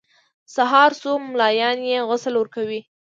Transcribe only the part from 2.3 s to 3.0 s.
ورکوي.